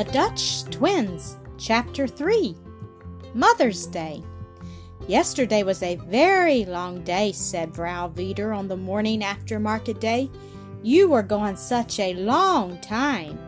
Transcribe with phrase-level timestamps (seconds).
[0.00, 2.56] The Dutch Twins, Chapter 3
[3.34, 4.22] Mother's Day.
[5.06, 10.30] Yesterday was a very long day, said Vrouw Vedder on the morning after market day.
[10.82, 13.38] You were gone such a long time.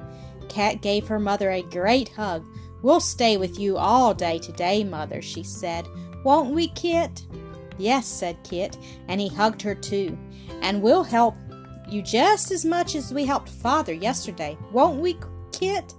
[0.50, 2.44] Kat gave her mother a great hug.
[2.82, 5.88] We'll stay with you all day today, mother, she said.
[6.22, 7.24] Won't we, Kit?
[7.78, 8.76] Yes, said Kit,
[9.08, 10.18] and he hugged her too.
[10.60, 11.34] And we'll help
[11.88, 15.16] you just as much as we helped father yesterday, won't we,
[15.50, 15.94] Kit?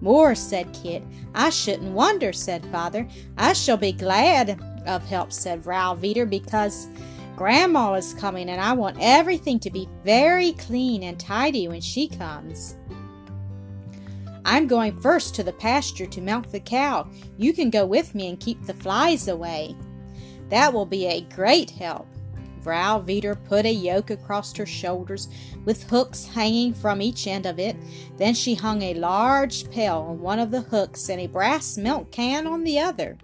[0.00, 1.02] More, said Kit.
[1.34, 3.08] I shouldn't wonder, said father.
[3.36, 6.88] I shall be glad of help, said Vedder, because
[7.36, 12.08] Grandma is coming and I want everything to be very clean and tidy when she
[12.08, 12.76] comes.
[14.44, 17.08] I'm going first to the pasture to milk the cow.
[17.36, 19.76] You can go with me and keep the flies away.
[20.48, 22.08] That will be a great help.
[22.68, 25.28] Vrouw Vedder put a yoke across her shoulders
[25.64, 27.76] with hooks hanging from each end of it.
[28.18, 32.12] Then she hung a large pail on one of the hooks and a brass milk
[32.12, 33.16] can on the other.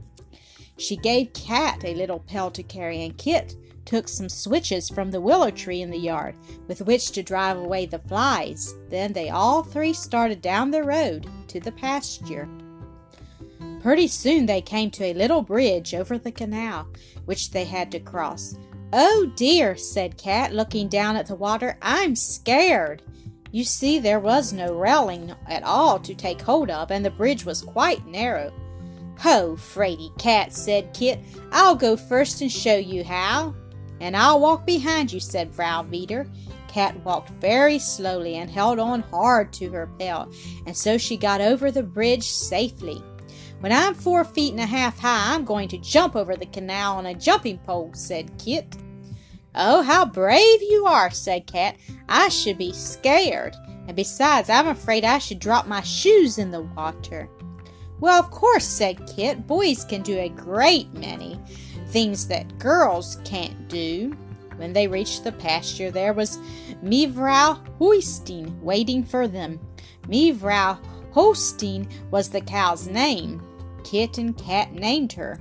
[0.78, 5.20] She gave Kat a little pail to carry, and Kit took some switches from the
[5.20, 6.34] willow tree in the yard
[6.66, 8.74] with which to drive away the flies.
[8.88, 12.48] Then they all three started down the road to the pasture.
[13.82, 16.88] Pretty soon they came to a little bridge over the canal,
[17.26, 18.56] which they had to cross.
[18.96, 23.02] Oh dear, said Kat, looking down at the water, I'm scared.
[23.50, 27.44] You see, there was no railing at all to take hold of, and the bridge
[27.44, 28.52] was quite narrow.
[29.18, 31.18] Ho, Fraidy Cat, said Kit,
[31.50, 33.56] I'll go first and show you how.
[33.98, 36.30] And I'll walk behind you, said Vrouw Vedder.
[36.68, 40.30] Kat walked very slowly and held on hard to her pail,
[40.66, 43.02] and so she got over the bridge safely.
[43.58, 46.98] When I'm four feet and a half high, I'm going to jump over the canal
[46.98, 48.76] on a jumping pole, said Kit.
[49.54, 51.76] Oh, how brave you are, said Kat.
[52.08, 53.54] I should be scared.
[53.86, 57.28] And besides, I'm afraid I should drop my shoes in the water.
[58.00, 59.46] Well, of course, said Kit.
[59.46, 61.38] Boys can do a great many
[61.88, 64.16] things that girls can't do.
[64.56, 66.38] When they reached the pasture, there was
[66.82, 69.60] Mevrouw Hoisting waiting for them.
[70.08, 70.78] Mevrouw
[71.12, 73.42] Hoisting was the cow's name.
[73.84, 75.38] Kit and Kat named her.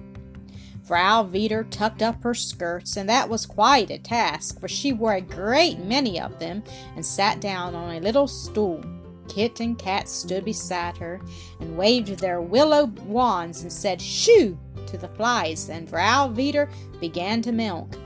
[0.88, 5.14] Vrouw Vedder tucked up her skirts, and that was quite a task, for she wore
[5.14, 6.64] a great many of them
[6.96, 8.84] and sat down on a little stool.
[9.30, 11.22] Kit and Kat stood beside her
[11.62, 14.58] and waved their willow wands and said shoo
[14.88, 16.70] to the flies, and Vrouw Vedder
[17.00, 17.98] began to milk.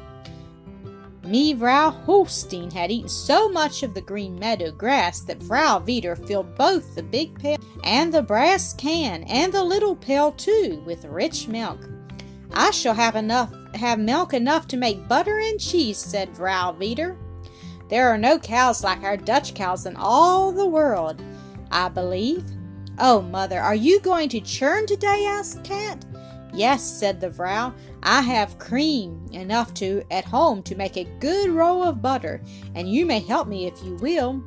[1.23, 6.55] Mevrouw Hoisting had eaten so much of the green meadow grass that Vrouw Vedder filled
[6.55, 11.49] both the big pail and the brass can and the little pail too with rich
[11.49, 11.79] milk.
[12.57, 17.16] I shall have enough have milk enough to make butter and cheese, said Vrouw Vedder.
[17.88, 21.22] There are no cows like our Dutch cows in all the world,
[21.69, 22.44] I believe.
[22.97, 25.28] Oh, mother, are you going to churn today?
[25.28, 26.03] asked Kat.
[26.51, 27.75] Yes, said the Vrouw.
[28.01, 32.41] I have cream enough to at home to make a good roll of butter,
[32.74, 34.44] and you may help me if you will.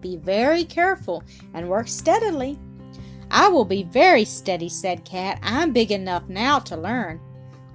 [0.00, 2.58] Be very careful and work steadily.
[3.30, 5.38] I will be very steady, said Kat.
[5.42, 7.20] I'm big enough now to learn.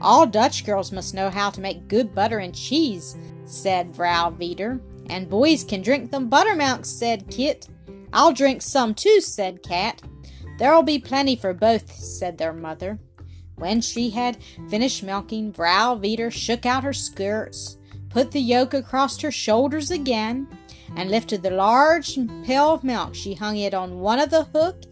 [0.01, 4.81] All Dutch girls must know how to make good butter and cheese, said Vrouw Vedder.
[5.09, 7.69] And boys can drink them buttermilk, said Kit.
[8.11, 10.01] I'll drink some too, said Kat.
[10.57, 12.99] There'll be plenty for both, said their mother.
[13.55, 14.37] When she had
[14.69, 17.77] finished milking, Vrouw Vedder shook out her skirts,
[18.09, 20.47] put the yoke across her shoulders again,
[20.97, 23.15] and lifted the large pail of milk.
[23.15, 24.83] She hung it on one of the hook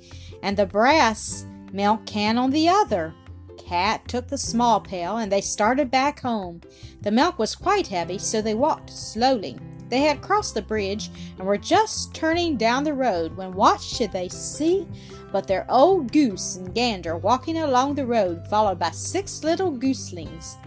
[0.44, 3.16] and the brass milk can on the other.
[3.58, 6.62] Kat took the small pail and they started back home.
[7.02, 9.58] The milk was quite heavy, so they walked slowly.
[9.90, 14.12] They had crossed the bridge and were just turning down the road when what should
[14.12, 14.88] they see
[15.32, 20.58] but their old goose and gander walking along the road, followed by six little gooselings.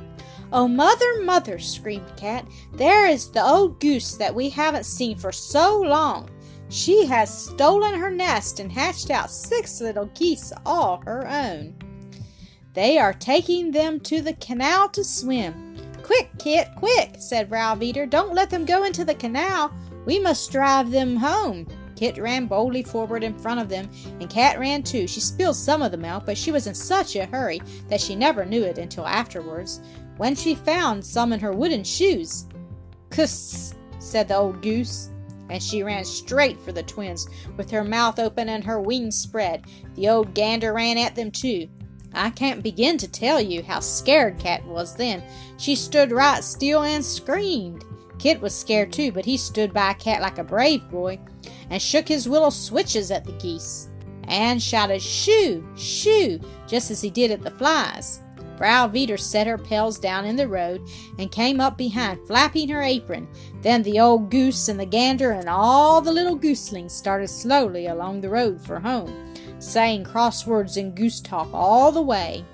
[0.52, 5.30] Oh, mother, mother, screamed Kat, there is the old goose that we haven't seen for
[5.32, 6.28] so long.
[6.68, 11.74] She has stolen her nest and hatched out six little geese all her own.
[12.74, 15.76] They are taking them to the canal to swim.
[16.02, 19.72] Quick, Kit, quick, said Vrouw Don't let them go into the canal.
[20.04, 21.66] We must drive them home.
[21.96, 23.88] Kit ran boldly forward in front of them,
[24.20, 25.06] and Kat ran too.
[25.06, 28.14] She spilled some of the milk, but she was in such a hurry that she
[28.14, 29.80] never knew it until afterwards,
[30.18, 32.44] when she found some in her wooden shoes.
[33.08, 35.08] Kuss, said the old goose
[35.48, 39.64] and she ran straight for the twins, with her mouth open and her wings spread.
[39.94, 41.68] The old gander ran at them too.
[42.14, 45.22] I can't begin to tell you how scared Kat was then.
[45.58, 47.84] She stood right still and screamed.
[48.18, 51.18] Kit was scared too, but he stood by Kat like a brave boy
[51.68, 53.88] and shook his willow switches at the geese.
[54.28, 58.20] and shouted shoo, shoo, just as he did at the flies.
[58.58, 60.86] Vedder set her pails down in the road
[61.18, 63.28] and came up behind, flapping her apron.
[63.62, 68.20] Then the old goose and the gander and all the little gooselings started slowly along
[68.20, 72.44] the road for home, saying crosswords and goose talk all the way.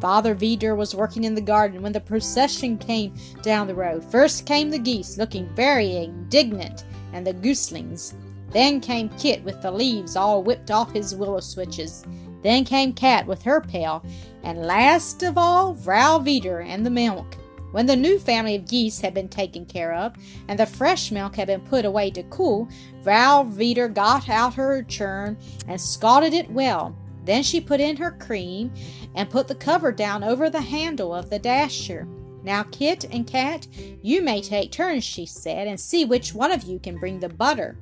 [0.00, 4.04] Father Vedder was working in the garden when the procession came down the road.
[4.04, 8.14] First came the geese, looking very indignant, and the gooselings.
[8.50, 12.04] Then came Kit with the leaves all whipped off his willow switches.
[12.42, 14.04] Then came Kat with her pail,
[14.42, 17.36] and last of all, Vrouw Vedder and the milk.
[17.72, 20.14] When the new family of geese had been taken care of,
[20.48, 22.68] and the fresh milk had been put away to cool,
[23.02, 25.36] Vrouw Vedder got out her churn
[25.66, 26.96] and scalded it well.
[27.24, 28.72] Then she put in her cream
[29.14, 32.08] and put the cover down over the handle of the dasher.
[32.42, 33.66] Now, Kit and Kat,
[34.00, 37.28] you may take turns, she said, and see which one of you can bring the
[37.28, 37.76] butter.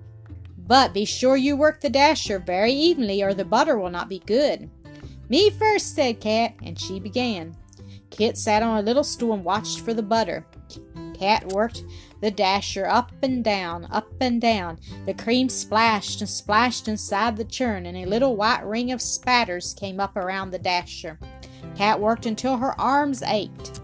[0.66, 4.18] But be sure you work the dasher very evenly, or the butter will not be
[4.20, 4.68] good.
[5.28, 7.56] Me first, said Kat, and she began.
[8.10, 10.46] Kit sat on a little stool and watched for the butter.
[11.14, 11.84] Kat worked
[12.20, 14.78] the dasher up and down, up and down.
[15.06, 19.74] The cream splashed and splashed inside the churn, and a little white ring of spatters
[19.74, 21.18] came up around the dasher.
[21.76, 23.80] Kat worked until her arms ached.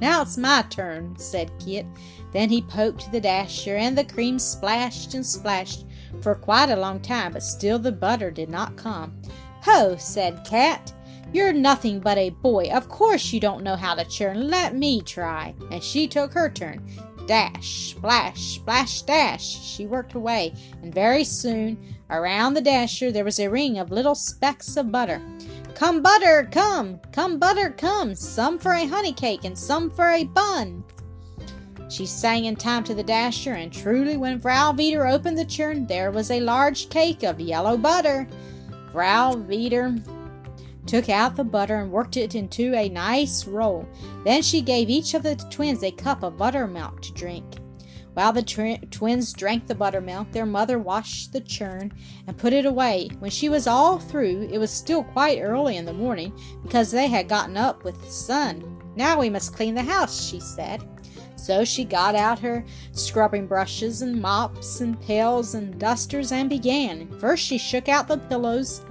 [0.00, 1.86] Now it's my turn, said Kit.
[2.32, 5.84] Then he poked the dasher, and the cream splashed and splashed
[6.22, 9.20] for quite a long time, but still the butter did not come.
[9.62, 10.92] Ho, said Kat.
[11.32, 12.70] You're nothing but a boy.
[12.72, 14.48] Of course you don't know how to churn.
[14.48, 15.54] Let me try.
[15.70, 16.84] And she took her turn.
[17.26, 19.44] Dash, splash, splash, dash.
[19.44, 20.52] She worked away,
[20.82, 21.78] and very soon
[22.10, 25.22] around the dasher there was a ring of little specks of butter.
[25.74, 27.00] Come, butter, come!
[27.12, 28.14] Come, butter, come!
[28.14, 30.82] Some for a honey cake and some for a bun.
[31.90, 35.86] She sang in time to the dasher, and truly, when Vrouw Vedder opened the churn,
[35.86, 38.28] there was a large cake of yellow butter.
[38.92, 39.96] Vrouw Vedder
[40.86, 43.88] took out the butter and worked it into a nice roll.
[44.24, 47.44] Then she gave each of the twins a cup of buttermilk to drink.
[48.14, 51.92] While the tw- twins drank the buttermilk, their mother washed the churn
[52.26, 53.08] and put it away.
[53.18, 56.32] When she was all through, it was still quite early in the morning
[56.62, 58.80] because they had gotten up with the sun.
[58.94, 60.84] Now we must clean the house, she said.
[61.40, 67.08] So she got out her scrubbing brushes and mops and pails and dusters and began.
[67.18, 68.82] First, she shook out the pillows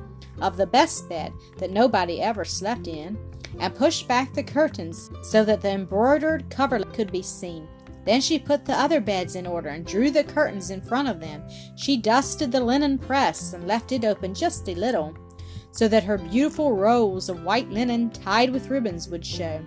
[0.42, 3.18] of the best bed that nobody ever slept in,
[3.60, 7.68] and pushed back the curtains so that the embroidered coverlet could be seen.
[8.04, 11.20] Then she put the other beds in order and drew the curtains in front of
[11.20, 11.44] them.
[11.76, 15.16] She dusted the linen press and left it open just a little,
[15.72, 19.64] so that her beautiful rolls of white linen tied with ribbons would show.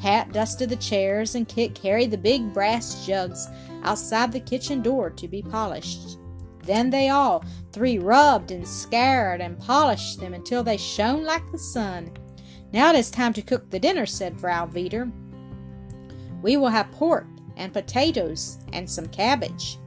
[0.00, 3.48] Kat dusted the chairs, and Kit carried the big brass jugs
[3.82, 6.18] outside the kitchen door to be polished.
[6.62, 11.58] Then they all three rubbed and scoured and polished them until they shone like the
[11.58, 12.12] sun.
[12.72, 15.10] Now it is time to cook the dinner, said Vrouw Vedder.
[16.42, 17.26] We will have pork
[17.56, 19.78] and potatoes and some cabbage.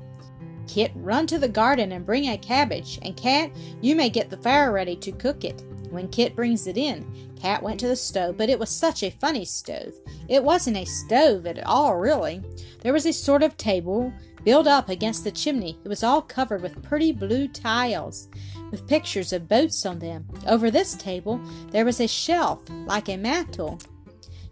[0.67, 3.51] Kit, run to the garden and bring a cabbage, and Kat,
[3.81, 5.63] you may get the fire ready to cook it.
[5.93, 7.05] When Kit brings it in,
[7.39, 9.93] Kat went to the stove, but it was such a funny stove.
[10.27, 12.41] It wasn't a stove at all, really.
[12.81, 14.11] There was a sort of table
[14.43, 15.77] built up against the chimney.
[15.83, 18.27] It was all covered with pretty blue tiles,
[18.71, 20.27] with pictures of boats on them.
[20.47, 23.79] Over this table there was a shelf, like a mantel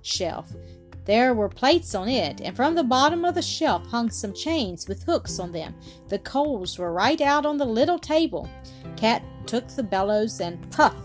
[0.03, 0.53] shelf.
[1.05, 4.87] There were plates on it, and from the bottom of the shelf hung some chains
[4.87, 5.73] with hooks on them.
[6.09, 8.47] The coals were right out on the little table.
[8.95, 10.95] Kat took the bellows and puff,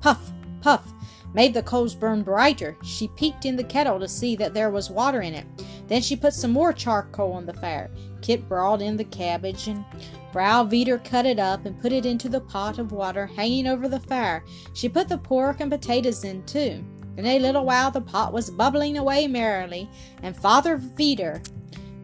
[0.00, 0.92] puff, puff,
[1.34, 2.76] made the coals burn brighter.
[2.82, 5.46] She peeked in the kettle to see that there was water in it.
[5.86, 7.90] Then she put some more charcoal on the fire.
[8.22, 9.84] Kit brought in the cabbage, and
[10.32, 13.88] Vrouw Vedder cut it up and put it into the pot of water hanging over
[13.88, 14.44] the fire.
[14.74, 16.84] She put the pork and potatoes in too.
[17.16, 19.88] In a little while the pot was bubbling away merrily,
[20.22, 21.42] and Father Vedder,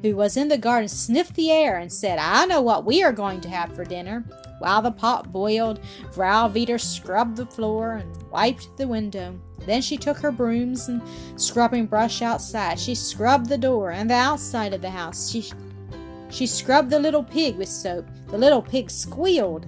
[0.02, 3.12] who was in the garden, sniffed the air and said, I know what we are
[3.12, 4.24] going to have for dinner.
[4.64, 5.78] While the pot boiled,
[6.14, 9.38] Vrouw Vedder scrubbed the floor and wiped the window.
[9.66, 11.02] Then she took her brooms and
[11.37, 12.80] scrubbing brush outside.
[12.80, 15.28] She scrubbed the door and the outside of the house.
[15.28, 15.52] She
[16.30, 18.06] she scrubbed the little pig with soap.
[18.28, 19.66] The little pig squealed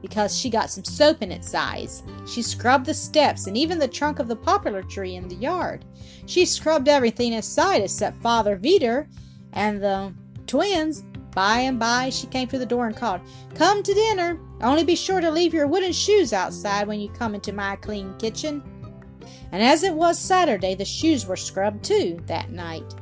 [0.00, 2.02] because she got some soap in its eyes.
[2.26, 5.84] She scrubbed the steps and even the trunk of the poplar tree in the yard.
[6.24, 9.08] She scrubbed everything inside except Father Vedder
[9.52, 10.14] and the
[10.46, 11.04] twins.
[11.38, 13.20] By and by, she came to the door and called,
[13.54, 14.40] Come to dinner.
[14.60, 18.12] Only be sure to leave your wooden shoes outside when you come into my clean
[18.18, 18.60] kitchen.
[19.52, 22.92] And as it was Saturday, the shoes were scrubbed too that night.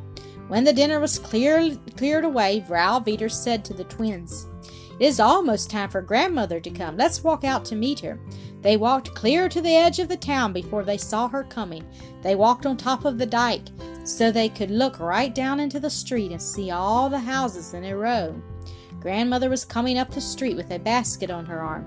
[0.49, 4.47] When the dinner was clear, cleared away, Vrouw Vedder said to the twins,
[5.01, 6.99] It is almost time for grandmother to come.
[6.99, 8.21] Let's walk out to meet her.
[8.61, 11.87] They walked clear to the edge of the town before they saw her coming.
[12.21, 13.69] They walked on top of the dike
[14.07, 17.85] so they could look right down into the street and see all the houses in
[17.85, 18.41] a row.
[19.01, 21.85] Grandmother was coming up the street with a basket on her arm.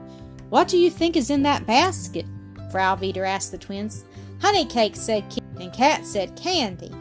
[0.50, 2.26] What do you think is in that basket?
[2.72, 4.06] Vrouw Vedder asked the twins.
[4.42, 6.92] Honey cake, said Kit, and Kat said candy.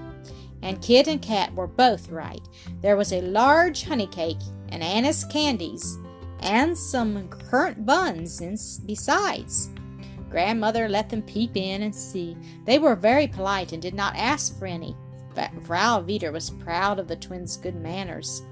[0.62, 2.40] And Kit and Kat were both right.
[2.80, 5.98] There was a large honey cake and anise candies
[6.40, 8.56] and some currant buns in,
[8.86, 9.70] besides.
[10.30, 12.36] Grandmother let them peep in and see.
[12.64, 14.96] They were very polite and did not ask for any.
[15.62, 18.42] Vrouw Vedder was proud of the twins' good manners.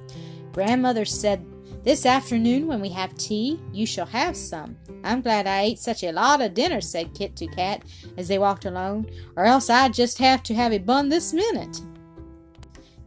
[0.52, 1.44] Grandmother said,
[1.82, 4.76] This afternoon, when we have tea, you shall have some.
[5.04, 7.82] I'm glad I ate such a lot of dinner, said Kit to Kat
[8.16, 11.80] as they walked along, or else I'd just have to have a bun this minute.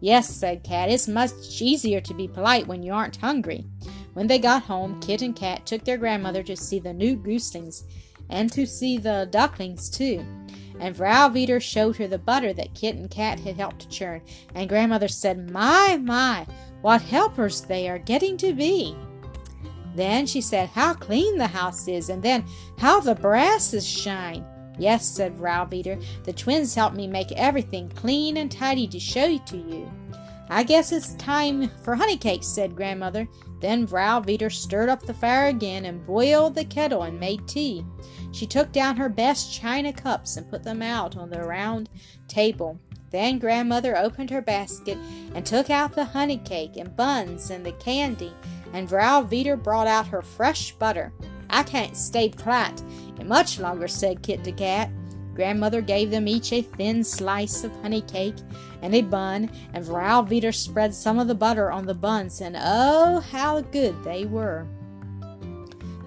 [0.01, 3.65] Yes, said Kat, it's much easier to be polite when you aren't hungry.
[4.13, 7.83] When they got home, Kit and Kat took their grandmother to see the new gooselings
[8.29, 10.25] and to see the ducklings too.
[10.79, 14.21] And Vrouw Vedder showed her the butter that Kit and Kat had helped to churn,
[14.55, 16.45] and grandmother said, My, my,
[16.81, 18.95] what helpers they are getting to be.
[19.95, 22.45] Then she said, How clean the house is, and then
[22.77, 24.45] how the brasses shine.
[24.77, 29.38] Yes, said Vrouw Vedder, the twins helped me make everything clean and tidy to show
[29.38, 29.91] to you.
[30.50, 33.27] I guess it's time for honey cakes, said grandmother.
[33.62, 37.86] Then Vrouw Vedder stirred up the fire again and boiled the kettle and made tea.
[38.32, 41.89] She took down her best china cups and put them out on the round
[42.27, 42.79] table.
[43.12, 44.98] Then grandmother opened her basket
[45.34, 48.34] and took out the honey cake and buns and the candy,
[48.74, 51.12] and Vrouw Vedder brought out her fresh butter.
[51.50, 52.82] I can't stay quiet
[53.29, 54.89] much longer, said Kit to Kat.
[55.39, 58.36] Grandmother gave them each a thin slice of honey cake
[58.81, 62.58] and a bun, and Vrouw Vedder spread some of the butter on the buns, and
[62.60, 64.67] oh, how good they were!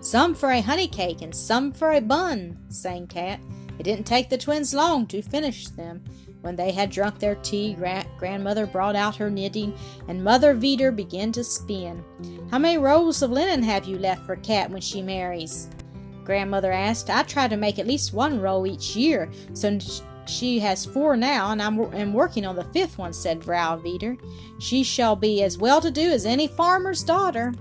[0.02, 3.40] Some for a honey cake and some for a bun, sang Kat.
[3.78, 6.04] It didn't take the twins long to finish them.
[6.42, 9.72] When they had drunk their tea, gra- grandmother brought out her knitting,
[10.08, 12.04] and Mother Vedder began to spin.
[12.50, 15.70] How many rolls of linen have you left for Kat when she marries?
[16.24, 17.10] Grandmother asked.
[17.10, 19.78] I try to make at least one roll each year, so
[20.26, 24.16] she has four now, and I'm am working on the fifth one, said Vedder.
[24.58, 27.52] She shall be as well to do as any farmer's daughter.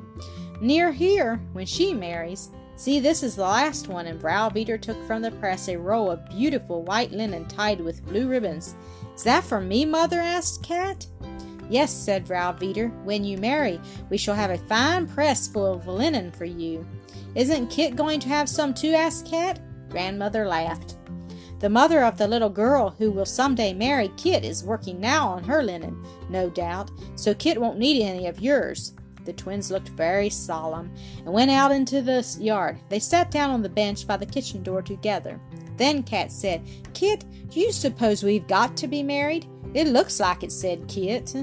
[0.61, 2.51] Near here, when she marries.
[2.75, 6.29] See, this is the last one, and Vedder took from the press a roll of
[6.29, 8.75] beautiful white linen tied with blue ribbons.
[9.15, 10.19] Is that for me, Mother?
[10.19, 11.05] asked Kat.
[11.69, 12.89] Yes, said Vedder.
[13.03, 16.85] When you marry, we shall have a fine press full of linen for you.
[17.35, 18.93] Isn't Kit going to have some too?
[18.93, 19.59] asked Kat.
[19.89, 20.97] Grandmother laughed.
[21.59, 25.29] The mother of the little girl who will some day marry Kit is working now
[25.29, 28.93] on her linen, no doubt, so Kit won't need any of yours.
[29.25, 32.79] The twins looked very solemn and went out into the yard.
[32.89, 35.39] They sat down on the bench by the kitchen door together.
[35.77, 39.45] Then Kat said, Kit, do you suppose we've got to be married?
[39.73, 41.35] It looks like it, said Kit.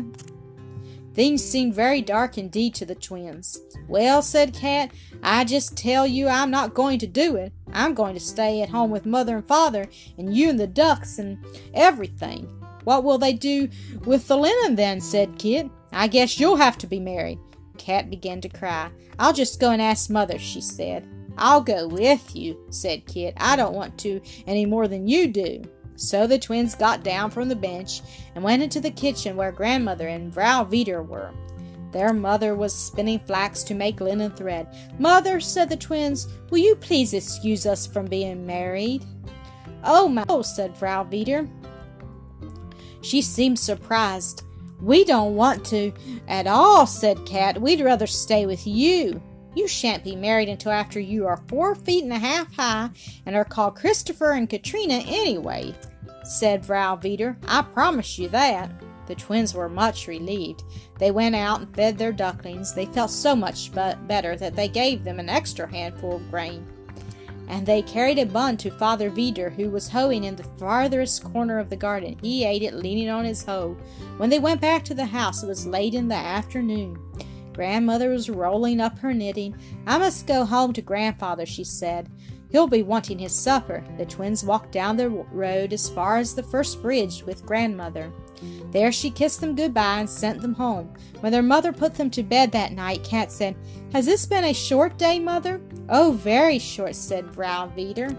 [1.19, 3.61] Things seemed very dark indeed to the twins.
[3.89, 7.53] Well, said Kat, I just tell you I'm not going to do it.
[7.73, 11.19] I'm going to stay at home with mother and father, and you and the ducks
[11.19, 11.45] and
[11.75, 12.45] everything.
[12.85, 13.69] What will they do
[14.05, 15.01] with the linen then?
[15.01, 15.69] said Kit.
[15.91, 17.41] I guess you'll have to be married.
[17.79, 18.89] Kat began to cry.
[19.19, 21.05] I'll just go and ask mother, she said.
[21.37, 23.35] I'll go with you, said Kit.
[23.39, 25.65] I don't want to any more than you do.
[25.99, 28.03] So the twins got down from the bench
[28.35, 31.33] and went into the kitchen where grandmother and Vrouw Vedder were.
[31.91, 34.69] Their mother was spinning flax to make linen thread.
[35.01, 39.05] Mother, said the twins, will you please excuse us from being married?
[39.83, 41.49] Oh, my, oh, said Vrouw Vedder.
[43.01, 44.45] She seemed surprised.
[44.81, 45.93] We don't want to
[46.29, 47.61] at all, said Kat.
[47.61, 49.21] We'd rather stay with you.
[49.59, 52.91] You shan't be married until after you are four feet and a half high
[53.27, 55.75] and are called Christopher and Katrina anyway,
[56.23, 57.37] said Vrouw Vedder.
[57.49, 58.71] I promise you that.
[59.09, 60.63] The twins were much relieved.
[61.01, 62.73] They went out and fed their ducklings.
[62.73, 66.65] They felt so much better that they gave them an extra handful of grain.
[67.49, 71.59] And they carried a bun to Father Vedder, who was hoeing in the farthest corner
[71.59, 72.17] of the garden.
[72.23, 73.77] He ate it leaning on his hoe.
[74.19, 76.97] When they went back to the house, it was late in the afternoon.
[77.59, 79.53] Grandmother was rolling up her knitting.
[79.85, 82.09] I must go home to grandfather, she said.
[82.51, 83.83] He'll be wanting his supper.
[83.97, 88.13] The twins walked down the road as far as the first bridge with grandmother.
[88.71, 90.95] There she kissed them goodbye and sent them home.
[91.19, 93.57] When their mother put them to bed that night, Kat said,
[93.93, 95.61] Has this been a short day, mother?
[95.89, 98.17] Oh, very short, said Vrouw Vedder,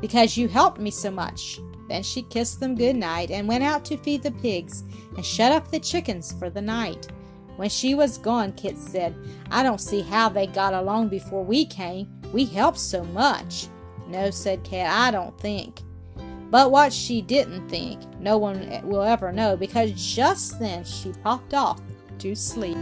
[0.00, 1.58] because you helped me so much.
[1.88, 4.84] Then she kissed them good night and went out to feed the pigs
[5.16, 7.08] and shut up the chickens for the night.
[7.60, 9.14] When she was gone, Kit said,
[9.50, 12.08] I don't see how they got along before we came.
[12.32, 13.68] We helped so much.
[14.08, 15.82] No, said Kat, I don't think.
[16.48, 21.52] But what she didn't think, no one will ever know because just then she popped
[21.52, 21.82] off
[22.20, 22.78] to sleep.